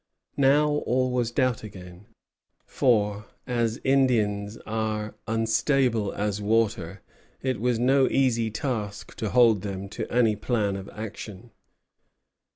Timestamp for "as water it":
6.13-7.61